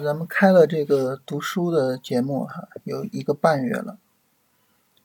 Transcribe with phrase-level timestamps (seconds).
[0.00, 3.98] 咱们开了这个读书的节目哈，有一个半月了。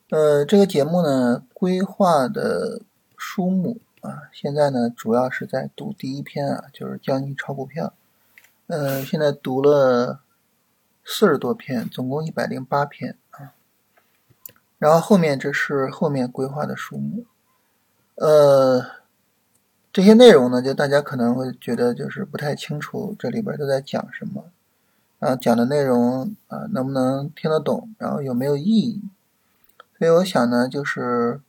[0.09, 2.81] 呃，这个节目呢，规划的
[3.17, 7.93] 书目啊，现在呢主要是在读第一篇啊，就是教你炒股票。
[8.67, 10.21] 呃，现在读了
[11.03, 13.53] 四十多篇，总共一百零八篇啊。
[14.77, 17.25] 然后后面这是后面规划的书目。
[18.15, 18.85] 呃，
[19.91, 24.45] 这些内容呢，就大家可能会觉得就是不太清楚，这里边都在讲什么。
[25.19, 27.95] 然后讲的内容啊，能不能听得懂？
[27.97, 29.01] 然后有没有意义？
[29.97, 31.39] 所以我想呢，就是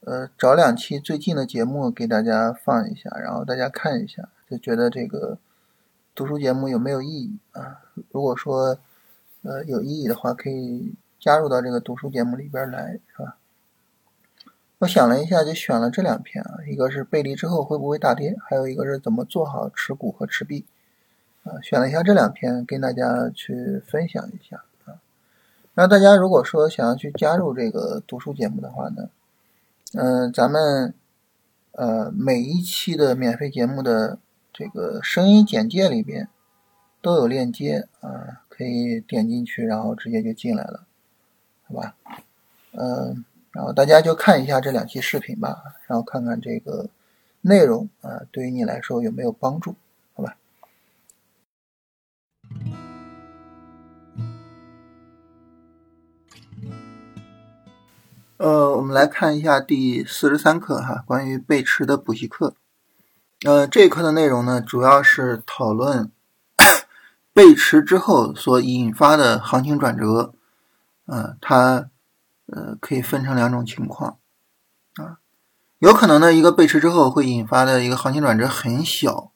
[0.00, 5.38] 呃，找两期最近的节目给大家放一下，然后大家看一下，就觉得这个
[6.14, 7.82] 读书节目有没有意义啊？
[8.10, 8.78] 如果说
[9.42, 13.36] 呃有意义的话，可以加入到这个读书节目里边来，是吧？
[14.78, 20.64] 我想了一下，就选了这两篇啊，一个是背离之后会不会大跌，还有一个是怎么做好持股和持币。
[21.62, 25.00] 选了一下这两篇，跟大家去分享一下啊。
[25.74, 29.08] 那大家如果说想要去加入这个读书节目的话呢，
[29.94, 30.94] 嗯，咱们
[31.72, 34.18] 呃每一期的免费节目的
[34.52, 36.28] 这个声音简介里边
[37.00, 40.84] 都有链接啊，可以点进去，然后直接就进来了，
[41.66, 41.94] 好吧？
[42.72, 46.88] 嗯，然后大家就看一下这两期视频吧，然后看看这个
[47.40, 49.74] 内容啊，对于你来说有没有帮助？
[58.40, 62.54] 呃，我们来看一下第四十三课哈，关于背驰的补习课。
[63.44, 66.10] 呃，这一课的内容呢，主要是讨论
[67.34, 70.32] 背驰之后所引发的行情转折。
[71.04, 71.90] 呃，它
[72.46, 74.16] 呃可以分成两种情况
[74.94, 75.20] 啊，
[75.78, 79.32] 有可能呢，一个背驰之后会引发的一个行情转折很小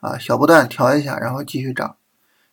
[0.00, 1.94] 啊，小波段调一下，然后继续涨；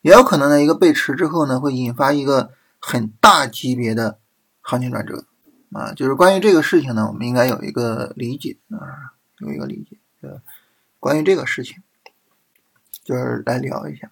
[0.01, 4.19] 也有可能呢，一个背驰之后呢，会引发一个很大级别的
[4.61, 5.25] 行情转折。
[5.73, 9.97] 啊，就是关于这个事情呢，我们应该有一个理解啊，有一个理解。
[10.21, 10.41] 呃，
[10.99, 11.83] 关于这个事情，
[13.03, 14.11] 就是来聊一下。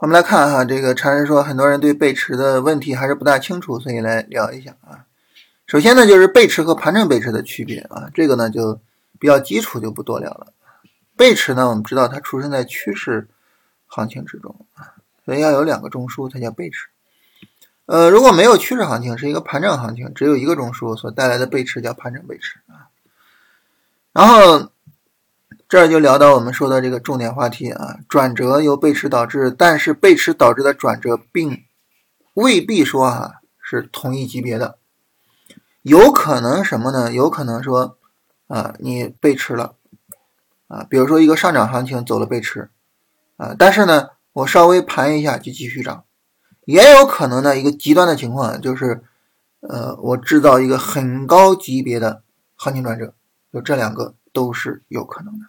[0.00, 5.06] 我们来看哈，这个禅师说，很多人对背驰的问题还是不大清楚，所以来聊一下啊。
[5.66, 8.80] 首先呢，就是背驰和盘整背驰的区别啊，这个呢就
[9.18, 10.52] 比较基础，就不多聊了。
[11.16, 13.28] 背驰呢，我们知道它出生在趋势
[13.86, 14.94] 行情之中啊，
[15.24, 16.88] 所以要有两个中枢才叫背驰。
[17.88, 22.92] 呃，如果没有趋势行情，是一个盘整行情，只有一个中枢所带来的背驰叫盘整背驰啊。
[24.12, 24.70] 然后
[25.70, 31.64] 这儿就聊到我们说的这个重点话题啊，转折由背驰导致，但是背驰导致的转折并
[32.34, 34.76] 未必说啊是同一级别的，
[35.80, 37.10] 有可能什么呢？
[37.10, 37.96] 有可能说
[38.48, 39.76] 啊你背驰了
[40.66, 42.68] 啊，比如说一个上涨行情走了背驰
[43.38, 46.04] 啊，但是呢我稍微盘一下就继续涨。
[46.68, 49.02] 也有可能的一个极端的情况就是，
[49.60, 52.22] 呃，我制造一个很高级别的
[52.56, 53.14] 行情转折，
[53.50, 55.46] 就这两个都是有可能的。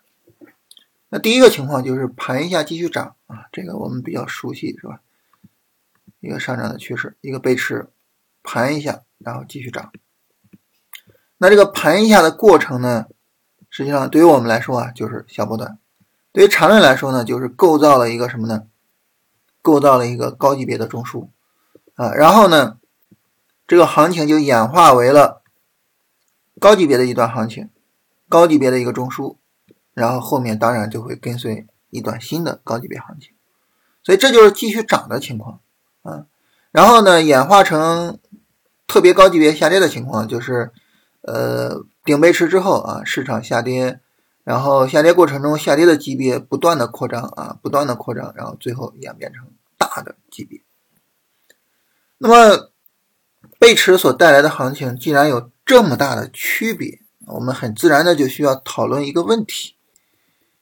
[1.10, 5.02] 那第一个情况就是盘一下继续涨啊，这个我们比较熟悉是吧？
[6.22, 7.90] 一个上涨的趋势，一个背驰，
[8.42, 9.92] 盘一下然后继续涨。
[11.38, 13.08] 那这个盘一下的过程呢，
[13.70, 15.72] 实际上对于我们来说啊，就是小波段；
[16.32, 18.64] 对于长论来说呢，就是构造了一个什么呢？
[19.70, 21.28] 构造了一个高级别的中枢
[21.94, 22.80] 啊，然后呢，
[23.68, 25.44] 这个行情就演化为了
[26.60, 27.70] 高级别的一段行情，
[28.28, 29.36] 高级别的一个中枢，
[29.94, 33.34] 然后后面当然就会跟随一段新的高级别行情，
[34.02, 35.60] 所以这就是继续涨的情况
[36.02, 36.26] 啊。
[36.72, 38.18] 然后呢，演化成
[38.88, 40.72] 特别高级别下跌的情况，就是
[41.22, 44.00] 呃顶背驰之后啊，市场下跌。
[44.46, 49.46] 然后下跌过程中，下跌的级别不断的扩张啊，不断的扩张，然后最后演变成
[49.80, 50.62] 大的级别。
[52.20, 52.72] 那么
[53.58, 59.76] 背驰所带来的行情既然有这么大的区别，我们很自然的就需要讨论一个问题，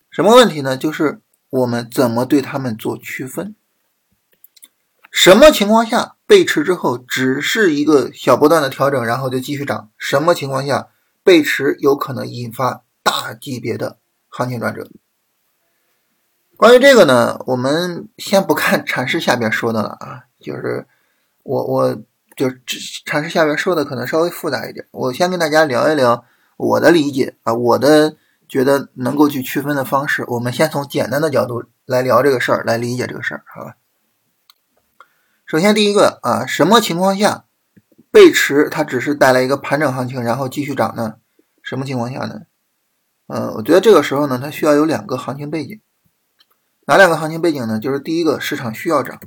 [0.09, 0.77] 什么问题呢？
[0.77, 1.19] 就是
[1.49, 3.55] 我们怎么对他们做区分？
[5.11, 9.91] 什么情况下背驰之后只是一个小波段的调整，然后就继续涨？
[9.97, 10.89] 什么情况下
[11.23, 12.83] 背驰有可能引发？
[13.03, 14.89] 大级别的行情转折，
[16.57, 20.87] 关于这个呢，我们先不看禅师下边说的了啊，就是
[21.43, 21.95] 我我
[22.35, 22.49] 就
[23.05, 26.25] 禅师下边说的可能稍微复杂一点，我先跟大家聊一聊
[26.57, 28.15] 我的理解啊，我的
[28.49, 33.75] 觉得能够去区分的方式，我们先从简单的角度来聊这个事儿，来理解这个事儿，好吧？
[35.45, 37.45] 首先第一个啊，什么情况下
[38.09, 41.17] 背驰它只是带来一个盘整行情，然后继续涨呢？
[41.61, 42.41] 什么情况下呢？
[43.27, 45.79] 呃，我觉得这个时候呢，它需要有两个行情背景。
[46.87, 47.77] 哪两个行情背景呢？
[47.79, 49.19] 就是第一个，市场需要涨，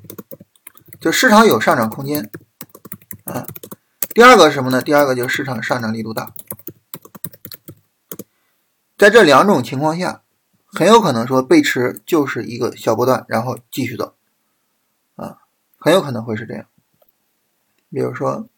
[0.98, 2.30] 就市场有上涨空间
[3.24, 3.46] 啊。
[4.14, 4.80] 第二个什么呢？
[4.80, 6.32] 第二个就是市场上涨力度大。
[8.96, 10.22] 在这两种情况下，
[10.64, 14.14] 很有可能说背驰就是一个小波段，然后继续走
[15.16, 15.36] 啊，
[15.76, 16.64] 很有可能会是这样。
[17.90, 18.48] 比如说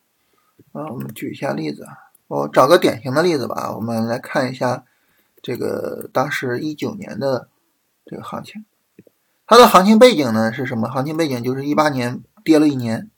[0.71, 4.85] 啊，我们举一下例子啊，我找个典型的例子吧，我们来看一下
[5.43, 7.49] 这个当时一九年的
[8.07, 8.65] 这个行情，
[9.53, 10.89] 它的行情背景呢是什么？
[10.89, 13.11] 行情背景就是一八年跌了一年。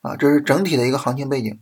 [0.00, 1.58] 啊，这是整体的一个行情背景。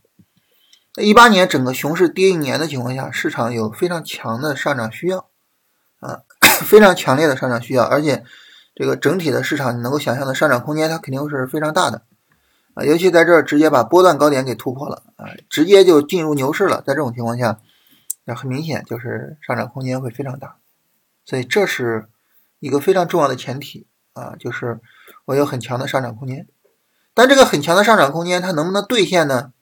[1.01, 5.31] 一八年整个熊市跌一年的情况下，市场有非常强的上涨需要，
[6.01, 6.21] 啊，
[6.67, 8.25] 非常强烈的上涨需要，而且
[8.75, 12.03] 这个整体的市场你能够想象的上涨空间，它肯定是非常大的，
[12.75, 16.83] 啊，尤其在这儿直接把波段高点给突破了，啊，直接就进入牛市了。
[16.87, 17.59] 在这种情况下，
[18.27, 20.57] 那很明显就是上涨空间会非常大，
[21.25, 22.11] 所以这是
[22.59, 24.81] 一个非常重要的前提啊，就是
[25.27, 26.49] 我有很强的上涨空间。
[27.15, 29.53] 但这个很强的上涨空间，它能不能兑现呢？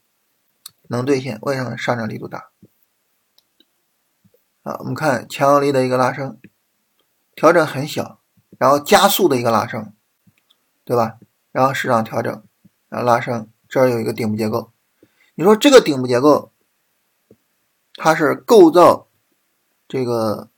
[0.88, 1.76] 能兑现，为什么？
[1.76, 2.50] 上涨力度大。
[4.62, 6.38] 啊，我们看强有力的一个拉升，
[7.34, 8.20] 调整很小，
[8.58, 9.92] 然后加速的一个拉升，
[10.84, 11.19] 对吧？
[11.52, 12.44] 然后市场调整，
[12.88, 14.70] 然后拉升，这儿有一个顶部结构。
[15.34, 16.52] 你说这个顶部结构，
[17.94, 19.08] 它是构造
[19.88, 20.50] 这个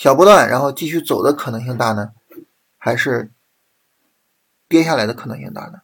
[0.00, 2.12] 小波段，然后继续走的可能性大呢，
[2.78, 3.34] 还是
[4.66, 5.82] 跌下来的可能性大呢？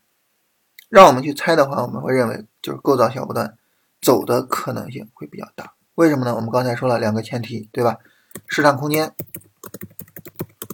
[0.88, 3.58] 让我们去猜的话，我们会认为就是构造小波段
[4.00, 5.74] 走的可能性会比较大。
[5.96, 6.34] 为什么呢？
[6.34, 7.98] 我们刚才说了两个前提，对吧？
[8.46, 9.14] 市场空间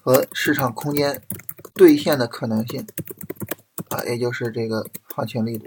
[0.04, 1.20] 和市场空间
[1.74, 2.86] 兑现的可能性
[3.88, 5.66] 啊，也就是这个行情力度。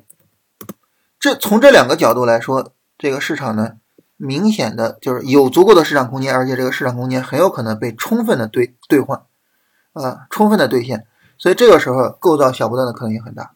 [1.19, 3.79] 这从这两个角度来说，这个市场呢，
[4.17, 9.23] 明显的就是有足够的市场空间，而且这个市场空间很有可能被充分的兑兑换
[9.93, 11.05] 啊，充分的兑现。
[11.37, 13.51] 所以这个时候构造小波段的可能性很大。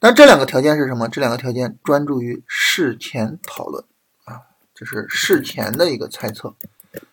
[0.00, 1.08] 但这两个条件是什么？
[1.08, 3.84] 这两个条件专注于事前讨论
[4.24, 4.42] 啊，
[4.74, 6.54] 这是事前的一个猜测。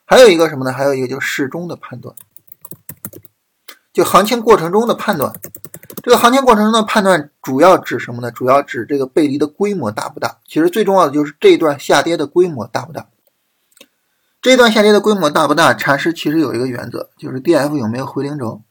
[0.05, 0.73] 还有一个什么呢？
[0.73, 2.15] 还有一个就是事中的判断，
[3.93, 5.31] 就行情过程中的判断。
[6.03, 8.31] 这个行情过程中的判断主要指什么呢？
[8.31, 10.37] 主要指这个背离的规模大不大。
[10.47, 13.09] 其实最重要的就是这一段下跌的规模大不大。
[14.41, 15.73] 这一段下跌的规模大不大？
[15.73, 18.61] 禅师其实有一个原则，就是 D F 有没有回零轴。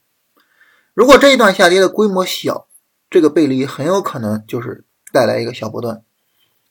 [0.93, 2.67] 如果这一段下跌的规模小，
[3.09, 6.01] 这个背离很有可能就是带来一个小波段，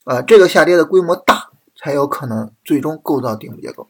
[0.03, 3.87] 啊，这个下跌的规模大才有可能最终构造顶部结构，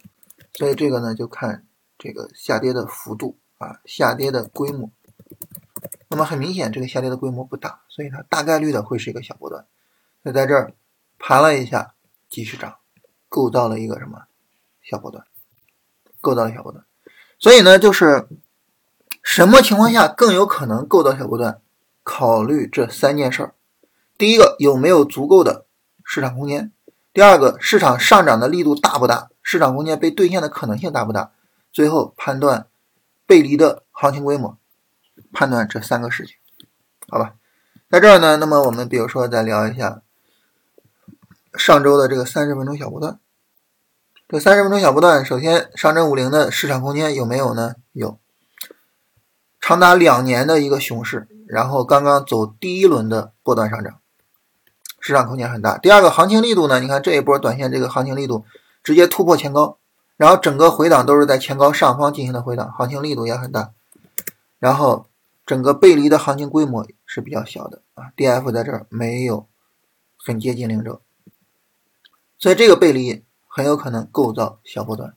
[0.54, 1.66] 所以这个呢就看
[1.98, 4.92] 这个下跌的幅度啊，下跌的规模。
[6.12, 9.68] 那么很明显，这个下跌的规模不大，所以它大概率的会是一个小波段。
[10.24, 10.74] 那在这儿
[11.20, 11.94] 盘了一下，
[12.28, 12.78] 继续涨，
[13.30, 14.24] 构造了一个什么
[14.82, 15.24] 小波段？
[16.20, 16.84] 构造了小波段。
[17.38, 18.28] 所以呢，就是
[19.22, 21.62] 什么情况下更有可能构造小波段？
[22.04, 23.54] 考虑这三件事儿：
[24.18, 25.68] 第一个，有没有足够的
[26.04, 26.72] 市场空间；
[27.14, 31.34] 第二个，市场上涨的力度大不大，市场空间被兑现的可能性大不大；
[31.72, 32.66] 最后判断
[33.28, 34.58] 背离的行情规模。
[35.32, 36.36] 判断这三个事情，
[37.10, 37.34] 好吧？
[37.90, 40.02] 在这儿呢，那么我们比如说再聊一下
[41.56, 43.20] 上周的这个三十分钟小波段。
[44.28, 47.74] 这三十分钟小波段，首先上证五零的市场空间有没有呢？
[47.94, 48.20] 有，
[49.60, 51.28] 长达两年的一个熊市。
[51.48, 54.00] 然后刚刚走第一轮的波段上涨，
[55.00, 55.80] 市场空间很大。
[55.80, 56.80] 第二个行情力度呢？
[56.80, 58.46] 你看这一波短线这个行情力度
[58.84, 59.80] 直接突破前高，
[60.16, 63.72] 然后整个回档都是在前高上方进行的回档，行情力度也很大。
[64.60, 65.08] 然后
[65.50, 69.48] 整个背离的行情规模是比较小的啊，D F 在这儿没有
[70.16, 71.02] 很接近零轴，
[72.38, 75.16] 所以这个背离很有可能构造小波段。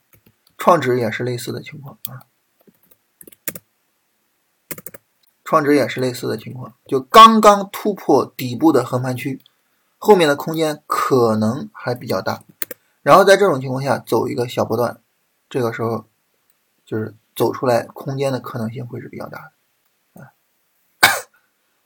[0.57, 2.25] 创指也是类似的情况啊。
[5.43, 9.39] 创指也是类似的情况，就刚刚突破底部的横盘区，
[9.99, 12.43] 后面的空间可能还比较大。
[13.03, 14.99] 然后在这种情况下走一个小波段，
[15.47, 16.05] 这个时候
[16.83, 19.51] 就是走出来空间的可能性会是比较大的。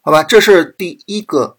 [0.07, 1.57] 好吧，这是第一个，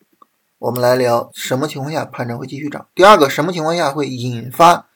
[0.59, 2.89] 我们来聊什么情况下盘整会继续涨。
[2.95, 4.87] 第二个，什么情况下会引发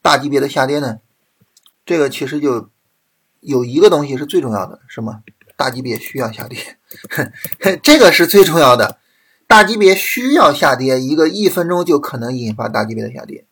[0.00, 1.00] 大级别的下跌呢？
[1.84, 2.70] 这个其实就
[3.40, 5.24] 有一个东西是最重要的，什么？
[5.56, 6.78] 大级别需要下跌，
[7.82, 9.00] 这个是最重要的。
[9.48, 13.44] 大级别需要下跌，一个一分钟就可能引发大级别的下跌。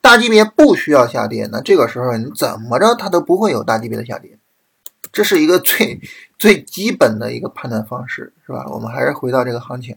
[0.00, 4.38] 大级别不需要下跌，那这个时候你怎么着它都不会有大级别的下跌。
[5.10, 6.00] 这是一个最
[6.40, 8.64] 最基本的一个判断方式，是吧？
[8.70, 9.94] 我们还是回到这个行情。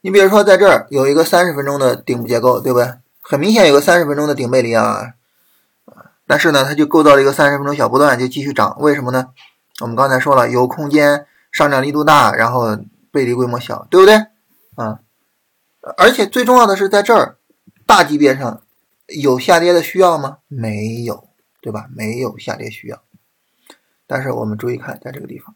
[0.00, 2.94] 你比如说在这儿有一个三十分钟的顶部结构，对不对？
[3.20, 5.12] 很明显有个三十分钟的顶背离啊，
[6.26, 8.74] 但是呢，它就构造了一个三十分钟小波段，就继续涨。
[8.80, 9.28] 为什么呢？
[9.82, 12.78] 我们刚才说了，有空间上涨力度大，然后
[13.10, 14.14] 背离规模小，对不对？
[14.76, 15.00] 啊，
[15.98, 17.36] 而且最重要的是在这儿
[17.84, 18.62] 大级别上
[19.08, 20.38] 有下跌的需要吗？
[20.48, 21.28] 没有，
[21.60, 21.86] 对吧？
[21.94, 23.02] 没有下跌需要。
[24.10, 25.54] 但是我们注意看，在这个地方，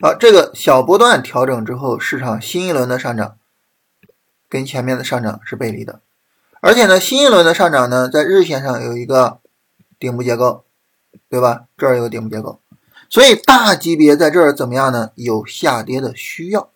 [0.00, 3.36] 好，这个小波段调整之后，市场新一轮的上涨
[4.48, 6.00] 跟前面的上涨是背离的，
[6.60, 9.38] 而且呢，新一轮的上涨呢，在日线上有一个
[9.98, 10.64] 顶部结构，
[11.28, 11.66] 对吧？
[11.76, 12.58] 这儿有个顶部结构，
[13.10, 15.10] 所以大级别在这儿怎么样呢？
[15.14, 16.70] 有下跌的需要。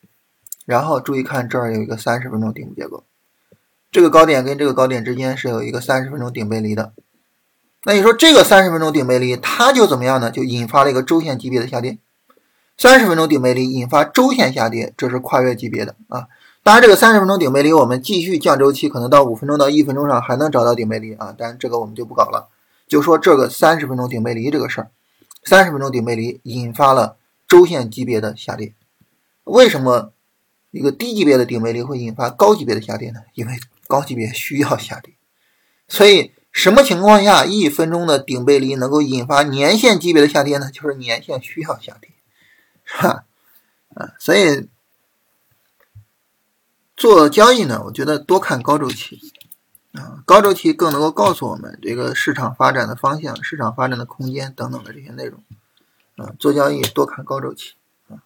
[0.67, 3.03] 然后注意看，这儿有一个三十分钟顶部结构，
[3.91, 6.93] 这个高点跟这个高点之间是有一个三十分钟顶背离的。
[7.89, 10.31] 那你说这个三十分钟顶背离，它就怎么样呢？
[10.31, 11.97] 就引发了一个周线级别的下跌。
[12.77, 16.27] 三十分钟顶背离引发周线下跌，这是跨越级别的啊。
[16.63, 21.35] 当然，这个三十分钟顶背离，我们继续降周期，可能到五分钟到一分钟上还能找到顶背离啊。
[21.39, 22.51] 但这个我们就不搞了，
[22.87, 24.91] 就说这个三十分钟顶背离这个事儿。
[25.43, 27.17] 三十分钟顶背离引发了
[27.49, 28.75] 周线级别的下跌。
[29.45, 30.13] 为什么
[30.73, 33.21] 一个低级别的顶背离会引发高级别的下跌呢？
[33.33, 33.55] 因为
[33.87, 35.15] 高级别需要下跌，
[35.89, 36.33] 所以。
[36.59, 40.73] 什么情况下一分钟的顶背离能够引发年线级别的下跌呢？
[40.73, 42.11] 就是年线需要下跌，
[42.85, 43.25] 是吧？
[43.95, 44.69] 啊，所以
[46.97, 49.21] 做交易呢，我觉得多看高周期
[49.93, 55.41] 啊，高周期更能够告诉我们这个市场发展的方向、市场发展的空间等等的这些内容
[56.17, 56.35] 啊。
[56.41, 57.75] 做交易多看高周期
[58.09, 58.19] 啊。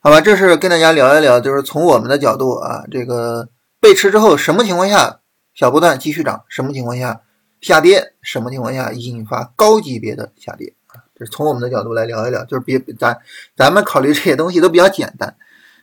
[0.00, 3.48] 好吧，这是跟大家聊一聊，就是从我们的角度啊，这个
[3.80, 5.20] 背驰之后什么情况下？
[5.54, 7.22] 小波段继续涨，什么情况下
[7.60, 8.14] 下跌？
[8.22, 10.74] 什么情况下引发高级别的下跌？
[10.88, 13.20] 啊，这是从我们的角度来聊一聊，就是别咱
[13.56, 15.36] 咱们考虑这些东西都比较简单。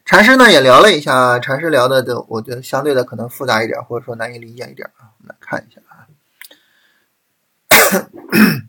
[0.04, 5.14] 禅师呢也聊了一下，禅师聊的就我觉得相对的可能复杂一点，或者说难以理解一点啊。
[5.20, 6.06] 我们来看一下啊，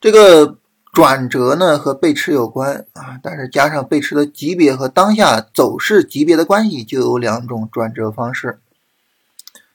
[0.00, 0.56] 这个
[0.92, 8.60] 转折呢和背驰有关啊，但是加上背驰的级别和当下走势级别的关系，就有两种转折方式。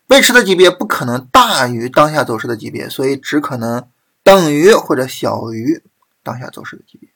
[0.08, 3.88] 背驰的级别不可能大于当下走势的级别，所以只可能
[4.24, 5.82] 等于或者小于
[6.22, 7.10] 当下走势的级别。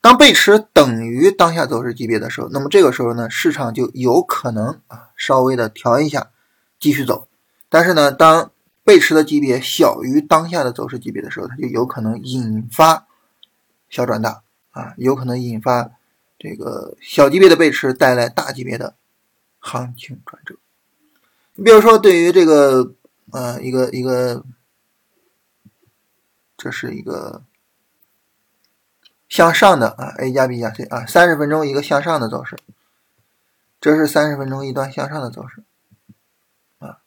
[0.00, 6.30] 当背驰等于当下走势级别的时候，那么这个时候呢，市场就有可能啊稍微的调一下，
[6.78, 7.28] 继续走。
[7.68, 8.50] 但是呢，当
[8.84, 13.06] 背驰的级别小于当下的走势级别的时候，它就有可能引发
[13.88, 15.90] 小转大啊，有可能引发
[16.38, 18.94] 这个小级别的背驰带来大级别的
[19.58, 20.56] 行情转折。
[21.56, 22.92] 你比如说，对于这个，
[23.32, 24.44] 呃，一个一个，
[26.56, 27.42] 这是一个
[29.26, 32.58] 向上的啊，A 加 B 加 C 啊，三十分钟一个向上的走势，
[33.80, 35.64] 这是三十分钟一段向上的走势
[36.78, 36.98] 啊。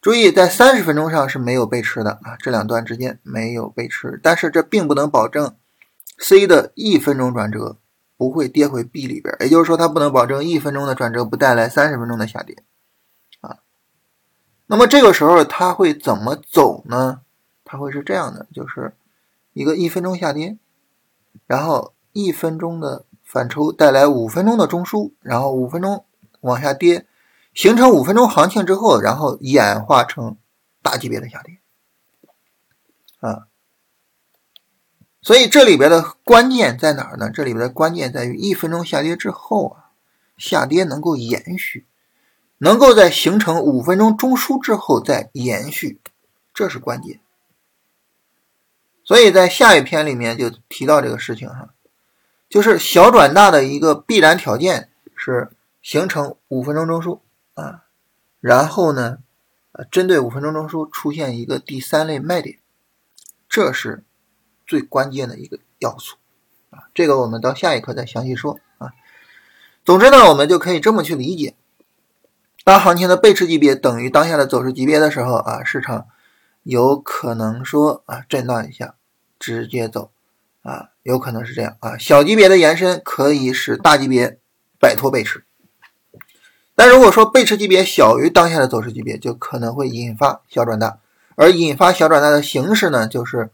[0.00, 5.56] 注意，在三十分钟上是没有背驰的啊，这两段之间没有背驰，但是这并不能保证
[6.18, 7.78] C 的一分钟转折
[8.16, 12.62] 不会跌回 B 里边，也就是说，它不能保证一分钟的转折不带来三十分钟的下跌。
[14.66, 17.20] 那么这个时候它会怎么走呢？
[17.64, 18.94] 它会是这样的，就是
[19.52, 20.56] 一个一分钟下跌，
[21.46, 26.04] 然后一分钟的反抽带来五分钟的中枢，然后五分钟
[26.40, 27.06] 往下跌，
[27.54, 30.36] 形成五分钟行情之后，然后演化成
[30.82, 31.58] 大级别的下跌
[33.20, 33.46] 啊。
[35.22, 37.30] 所以这里边的关键在哪儿呢？
[37.30, 39.90] 这里边的关键在于一分钟下跌之后啊，
[40.36, 41.86] 下跌能够延续。
[42.62, 45.98] 能够在形成五分钟中枢之后再延续，
[46.54, 47.18] 这是关键。
[49.02, 51.74] 所以在下一篇里面就提到这个事情哈，
[52.48, 55.50] 就是小转大的一个必然条件是
[55.82, 57.18] 形成五分钟中枢
[57.54, 57.82] 啊，
[58.38, 59.18] 然后呢，
[59.90, 62.60] 针对五分钟中枢出现一个第三类卖点，
[63.48, 64.04] 这是
[64.68, 66.14] 最关键的一个要素
[66.70, 66.84] 啊。
[66.94, 68.92] 这个我们到下一课再详细说啊。
[69.84, 71.56] 总之呢，我们就可以这么去理解。
[72.64, 76.06] 当行情的背驰级别等于当下的走势级别的时候啊，市场
[76.62, 78.94] 有可能说啊震荡一下，
[79.40, 80.12] 直接走
[80.62, 81.98] 啊，有可能是这样啊。
[81.98, 84.38] 小级别的延伸可以使大级别
[84.78, 85.44] 摆脱背驰，
[86.76, 91.00] 但如果说背驰级别小于当下的走势级别，就可能会引发小转大，
[91.34, 93.50] 而引发小转大的形式呢，就是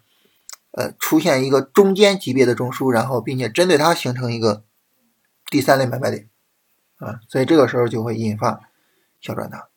[0.73, 4.65] 呃出现一个中间级别的中枢，然后并且针对它形成一个
[5.47, 6.29] 第三类买卖点
[6.99, 8.68] 啊，所以这个时候就会引发。
[9.21, 9.69] 小转大，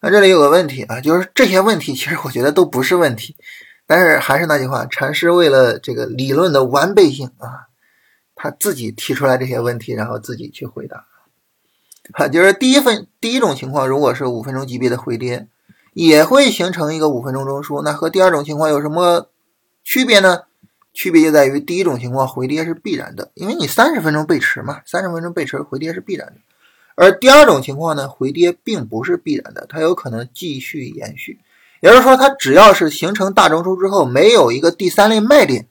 [0.00, 3.36] 那这里有个问题啊，就是这些问题其实我觉得都不是问题，
[3.86, 7.66] 但是还是那句话，禅师为了这个理论的完备性啊，
[8.34, 11.06] 他自己提出来这些问题，然后自己去回答。
[12.12, 15.48] 啊，就是第一份第一种情况，如果是五分钟级别的回跌，
[15.92, 17.82] 也会形成一个五分钟中枢。
[17.82, 19.28] 那和第二种情况有什么
[19.82, 20.42] 区别呢？
[20.94, 26.34] 区别就在于第一种情况回跌是必然的，因为你三十分钟背驰嘛，三十分钟背驰回跌是必然的。
[27.00, 31.38] 而第二种情况呢，回跌并不是必然的，它有可能继续延续。
[31.80, 35.68] 也就是说，它只要是形成大中枢之后，没有一个第三类卖点，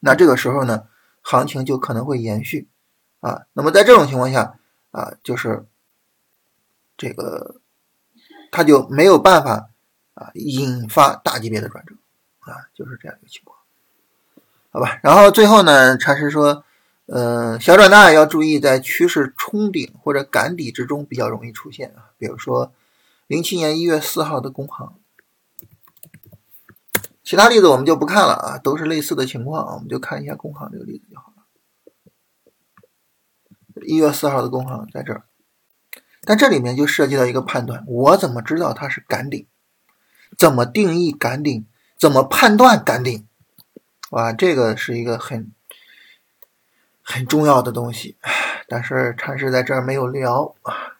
[0.00, 0.84] 那这个时候呢，
[1.20, 2.68] 行情就可能会延续
[3.20, 3.42] 啊。
[3.52, 4.58] 那么在这种情况下
[4.92, 5.66] 啊，就是
[6.96, 7.56] 这个
[8.50, 9.68] 它就没有办法
[10.14, 11.94] 啊引发大级别的转折
[12.50, 13.58] 啊，就是这样一个情况，
[14.70, 14.98] 好吧。
[15.02, 16.64] 然后最后呢，禅师说，
[17.14, 22.72] 呃，小转大要注意在趋势冲顶或者赶底之中比较容易出现啊，比如说
[23.26, 24.94] 零七年一月四号的工行。
[27.22, 31.42] 其他例子我们就不看了啊，都是类似的情况啊，我们就看一下工行这个例子就好了。
[33.82, 35.24] 一月四号的工行在这儿，
[36.22, 39.46] 但这里面就涉及到一个判断：我怎么知道它是赶顶？
[40.38, 41.66] 怎么定义赶顶？
[41.98, 43.28] 怎么判断赶顶？
[44.12, 45.52] 哇，这个是一个很
[47.12, 48.16] 很重要的东西，
[48.66, 50.96] 但是禅师在这儿没有聊啊。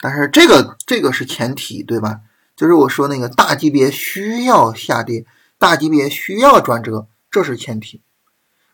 [0.00, 2.22] 但是这个这个是前提，对吧？
[2.56, 5.24] 就是我说那个大级别需要下跌，
[5.56, 8.00] 大级别需要转折，这是前提。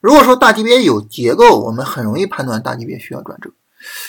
[0.01, 3.51] 如果说大级别有结构，我们很容易判断大级别需要转折。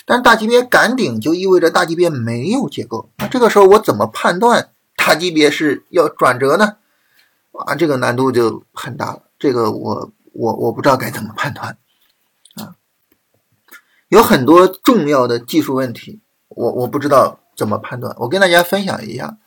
[0.06, 6.78] 但大级别赶顶就意味着大级别没有结构，那这个时候我怎么判断大级别是要转折呢？
[7.52, 9.24] 啊，这个难度就很大了。
[9.38, 11.78] 这个我我我不知道该怎么判断，
[14.10, 18.16] 有很多重要的技术问题，我我不知道怎么判断。
[18.20, 19.38] 我跟大家分享一下。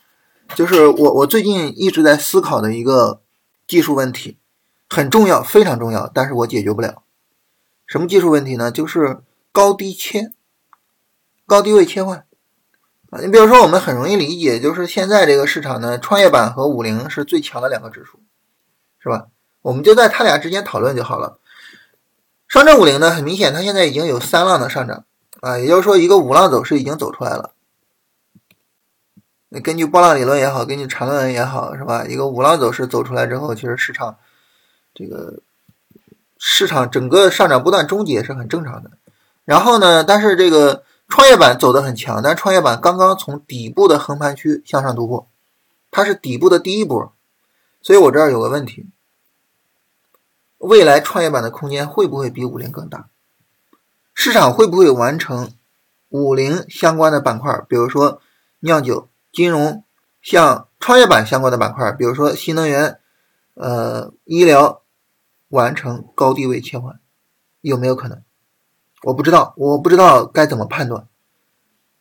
[0.55, 3.23] 就是我我最近一直在思考的一个
[3.67, 4.37] 技术问题，
[4.91, 7.03] 很重要，非常重要，但是我解决不了。
[7.87, 8.71] 什么技术问题呢？
[8.71, 10.33] 就是高低切，
[11.47, 12.27] 高低位切换
[13.09, 13.21] 啊。
[13.21, 18.19] 你比如说，我们很容易理解，就是现在这个市场呢，创业板和五零是最强的两个指数，
[18.99, 19.29] 是吧？
[19.63, 21.39] 我们就在它俩之间讨论就好了。
[22.53, 25.07] 上证五零呢，很明显，它现在已经有三浪的上涨
[25.41, 27.55] 啊，也就是说，一个五浪走势已经走出来了。
[29.65, 32.05] 根据波浪理论也好，根据缠论也好，是吧？
[32.05, 34.19] 一个五浪走势走出来之后，其实市场
[34.93, 35.41] 这个
[36.37, 38.91] 市场整个上涨不断终结是很正常的。
[39.47, 45.27] 然后呢，但是这个创业板走得很强，但创业板刚刚从底部的横盘区向上突破，
[45.91, 47.15] 它是底部的第一波，
[47.81, 48.85] 所以我这儿有个问题：
[50.63, 53.09] 未来创业板的空间会不会比五零更大？
[54.15, 55.51] 市场会不会完成
[56.09, 58.21] 五零相关的板块，比如说
[58.61, 59.09] 酿酒？
[59.33, 59.83] 金融
[60.21, 63.01] 像创业板相关的板块，比如说新能源、
[63.55, 64.83] 呃医疗，
[65.49, 67.01] 完成高低位切换，
[67.61, 68.23] 有没有可能？
[69.03, 71.09] 我不知道，我不知道该怎么判断。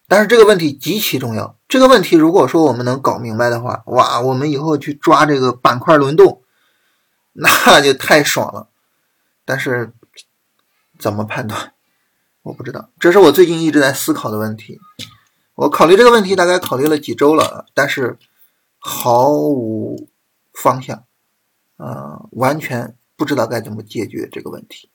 [0.08, 1.58] 但是这个问题极其重要。
[1.68, 6.41] 这个问题如果说我们能搞明白的话，哇，我们以后去抓这个板块轮动，
[7.34, 8.70] 那就太爽了。
[9.46, 9.92] 但是
[11.00, 11.74] 怎么判断？
[12.44, 14.80] 我不知道，这是我最近一直在思考的问题。
[15.54, 18.18] 我考虑这个问题大概考虑了几周了，但是
[18.80, 20.10] 毫无
[20.54, 21.04] 方向，
[21.78, 24.90] 呃，完全不知道该怎么解决这个问题。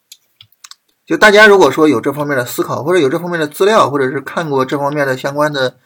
[1.04, 5.78] 就大家如果说有这方面的思考，或者有这方面的资料，或者是看过这方面的相关的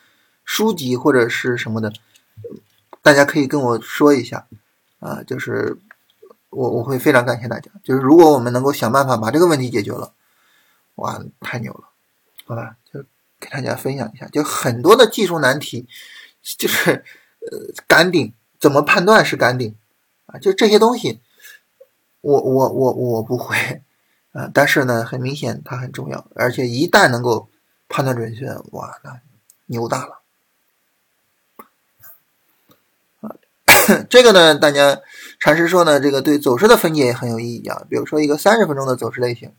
[0.46, 1.92] 书籍或者是什么的，
[3.02, 4.46] 大家可以跟我说一下，
[4.98, 5.76] 啊，就是
[6.50, 7.70] 我我会非常感谢大家。
[7.82, 10.12] 就是如果我们能够想办法把这个问题解决了，
[10.96, 11.88] 哇，太牛了，
[12.44, 12.76] 好吧？
[12.92, 13.04] 就。
[13.42, 15.88] 给大家分享一下，就很多的技术难题，
[16.58, 16.90] 就是
[17.40, 19.74] 呃，杆顶怎么判断是杆顶
[20.26, 20.38] 啊？
[20.38, 21.22] 就这些东西，
[22.20, 23.80] 我我我我不会
[24.32, 27.48] 啊，但是呢，很明显它很重要，而且一旦能够
[27.88, 29.18] 判断准确，哇，那
[29.64, 30.20] 牛大了
[33.22, 33.36] 啊！
[34.10, 35.00] 这个呢，大家
[35.40, 37.82] 禅师说呢，这个对走势的分解也很有意义啊。
[37.88, 39.52] 比如说一个三十分钟的走势类型。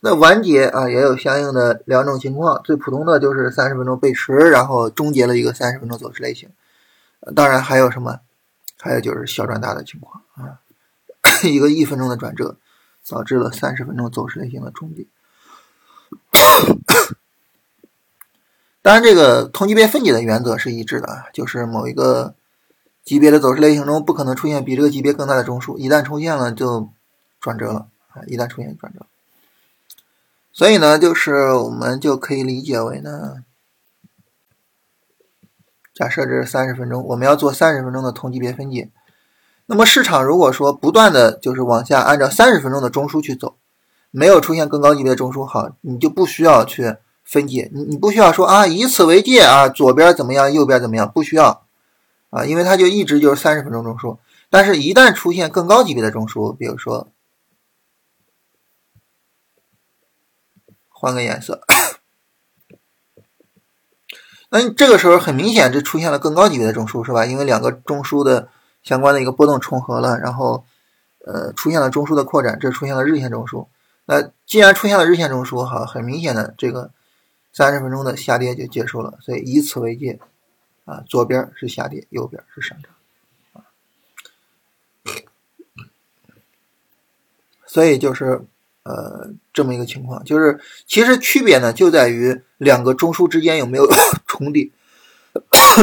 [0.00, 6.48] 那完结啊，也有相应的两种情况，最普通的就是三十分钟背驰，然后终结了一个三十分钟走势类型。
[7.34, 8.20] 当然还有什么？
[8.78, 10.58] 还有就是小转大的情况啊，
[11.44, 12.56] 一个一分钟的转折
[13.06, 15.04] 导致了三十分钟走势类型的终结。
[18.80, 22.34] 当然，这个同级别分解的原则是一致的啊，就是某一个
[23.04, 26.90] 级别的走势类型中不可能出现比这个级别更大的中枢，一旦出现了就
[27.40, 29.06] 转折了啊，一旦出现转折。
[30.52, 33.44] 所以呢，就是我们就可以理解为呢，
[35.94, 38.90] 假设这是三十分钟，我们要做三十分钟的同级别分解。
[39.66, 43.56] 那么市场如果说不断的就是往下按照三十分钟的中枢去走，
[44.10, 51.64] 没有出现更高级别的中枢，好，你就不需要去分解，你你不需要说啊，以此为界啊，左边怎么样，右边怎么样，不需要
[52.30, 54.18] 啊，因为它就一直就是三十分钟中枢。
[54.48, 57.12] 但是，一旦出现更高级别的中枢，比如说
[60.88, 61.62] 换个颜色，
[64.50, 67.24] 那这个时候很明显，这出现了更高级别的中枢，是吧？
[67.24, 68.48] 因为两个中枢的
[68.82, 70.64] 相关的一个波动重合了，然后
[71.24, 73.68] 呃出现了中枢的扩展，这出现了日线中枢。
[74.06, 76.90] 那既然出现了日线中枢，哈，很明显的这个
[77.52, 79.18] 三十分钟的下跌就结束了。
[79.22, 80.18] 所以以此为界，
[80.90, 82.90] 啊，左边是下跌，右边是上涨。
[83.52, 83.62] 啊
[87.66, 88.42] 所以就是，
[88.82, 93.86] 呃，这么一个情况，就是其实区别呢就在于两个中枢之间有没有
[94.26, 94.68] 重叠。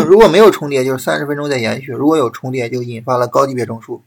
[0.05, 4.01] 如果没有重叠，就是三十分钟在延续；如果有重叠，就引发了高级别中枢，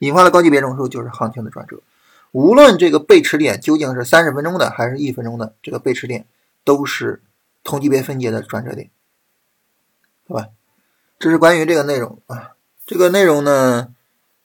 [0.00, 1.80] 引发了高级别中枢就是行情的转折。
[2.32, 6.26] 无论这个背驰点究竟是三十分钟的还是一分钟的，这个背驰点
[6.64, 7.22] 都是
[7.64, 8.90] 同级别分界的转折点，
[10.32, 10.48] 好吧？
[11.18, 12.52] 这是关于这个内容啊。
[12.86, 13.92] 这个内容呢，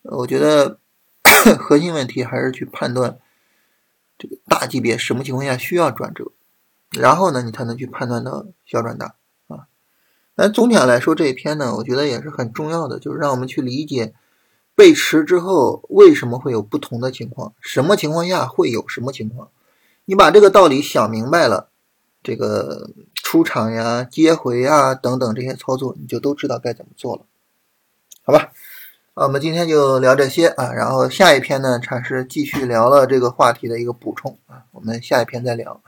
[0.03, 0.79] 我觉得。
[1.59, 3.19] 核心问题还是去判断
[4.17, 6.31] 这个大级别什么情况下需要转折，
[6.91, 9.15] 然后呢，你才能去判断到小转大
[9.47, 9.67] 啊。
[10.35, 14.13] 那总体上来说，这一篇呢，我觉得也是很重要的，就是让我们去理解
[14.73, 19.49] 背驰之后为什么会有不同的情况，什么情况下会有什么情况。
[20.05, 21.69] 你把这个道理想明白了，
[22.23, 22.89] 这个
[23.29, 27.23] 出场呀、接回啊等等这些操作，你就都知道该怎么做了，
[28.23, 28.53] 好吧？
[29.15, 35.81] 啊，我们今天就聊这些啊，然后下一篇呢，禅师继续聊了这个话题的一个补充啊，我们下一篇再聊。